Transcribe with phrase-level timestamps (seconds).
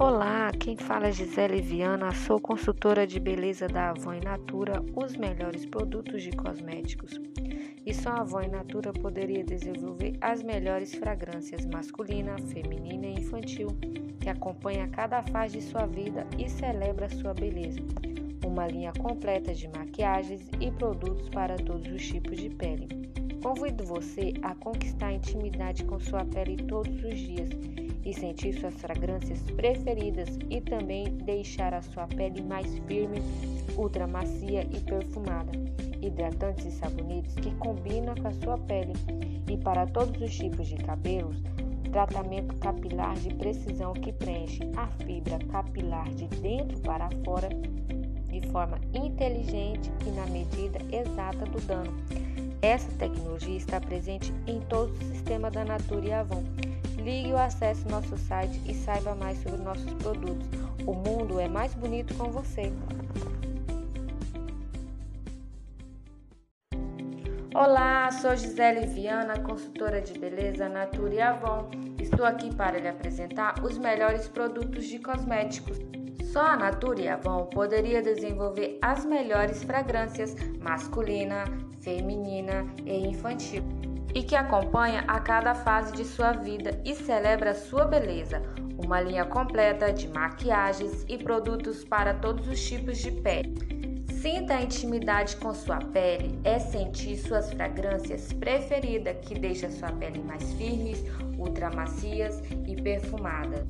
[0.00, 5.66] Olá, quem fala é Gisele Viana, sou consultora de beleza da Avon Natura, os melhores
[5.66, 7.20] produtos de cosméticos.
[7.84, 13.76] E só a Avon Natura poderia desenvolver as melhores fragrâncias masculina, feminina e infantil,
[14.20, 17.80] que acompanha cada fase de sua vida e celebra sua beleza.
[18.46, 22.86] Uma linha completa de maquiagens e produtos para todos os tipos de pele.
[23.42, 27.48] Convido você a conquistar a intimidade com sua pele todos os dias
[28.04, 33.20] e sentir suas fragrâncias preferidas e também deixar a sua pele mais firme,
[33.76, 35.52] ultra macia e perfumada.
[36.00, 38.92] Hidratantes e sabonetes que combinam com a sua pele
[39.48, 41.42] e para todos os tipos de cabelos,
[41.90, 47.48] tratamento capilar de precisão que preenche a fibra capilar de dentro para fora
[48.28, 51.92] de forma inteligente e na medida exata do dano.
[52.60, 56.42] Essa tecnologia está presente em todo o sistema da Natura e Avon
[56.98, 60.46] Ligue ou acesse nosso site e saiba mais sobre nossos produtos.
[60.84, 62.72] O mundo é mais bonito com você.
[67.54, 71.70] Olá, sou Gisele Viana, consultora de beleza Natura e Avon.
[72.00, 75.78] Estou aqui para lhe apresentar os melhores produtos de cosméticos.
[76.32, 81.44] Só a Natura e Avon poderia desenvolver as melhores fragrâncias masculina,
[81.80, 83.62] feminina e infantil
[84.14, 88.42] e que acompanha a cada fase de sua vida e celebra sua beleza.
[88.84, 93.78] Uma linha completa de maquiagens e produtos para todos os tipos de pele.
[94.20, 100.18] Sinta a intimidade com sua pele, é sentir suas fragrâncias preferidas que deixa sua pele
[100.18, 101.04] mais firmes,
[101.38, 103.64] ultra macias e perfumada.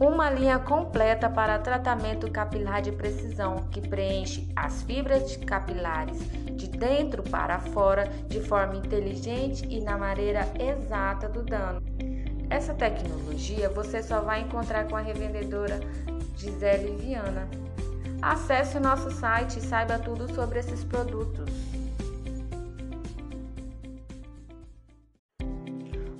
[0.00, 6.18] Uma linha completa para tratamento capilar de precisão que preenche as fibras capilares
[6.56, 11.82] de dentro para fora de forma inteligente e na maneira exata do dano.
[12.48, 15.80] Essa tecnologia você só vai encontrar com a revendedora
[16.36, 17.48] Gisele Viana.
[18.22, 21.50] Acesse o nosso site e saiba tudo sobre esses produtos.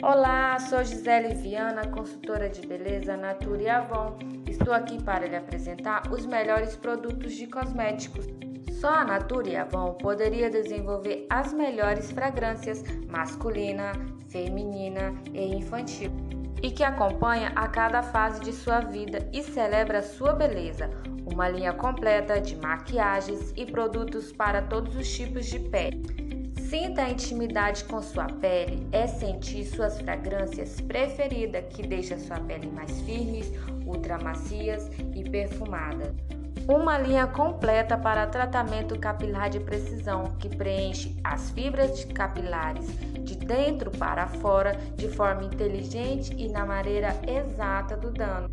[0.00, 4.16] Olá, sou Gisele Viana, consultora de beleza Natura e Avon.
[4.46, 8.24] Estou aqui para lhe apresentar os melhores produtos de cosméticos.
[8.80, 13.92] Só a Natura e Avon poderia desenvolver as melhores fragrâncias masculina,
[14.28, 16.12] feminina e infantil
[16.62, 20.88] e que acompanha a cada fase de sua vida e celebra sua beleza.
[21.26, 26.27] Uma linha completa de maquiagens e produtos para todos os tipos de pele.
[26.68, 32.66] Sinta a intimidade com sua pele, é sentir suas fragrâncias preferidas que deixa sua pele
[32.66, 33.50] mais firmes,
[33.86, 36.14] ultra macias e perfumada.
[36.68, 42.86] Uma linha completa para tratamento capilar de precisão que preenche as fibras capilares
[43.24, 48.50] de dentro para fora de forma inteligente e na maneira exata do dano.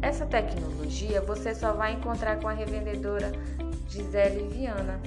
[0.00, 3.30] Essa tecnologia você só vai encontrar com a revendedora
[3.90, 4.98] Gisele Viana.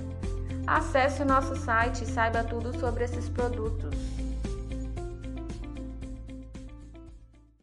[0.67, 4.24] Acesse o nosso site e saiba tudo sobre esses produtos.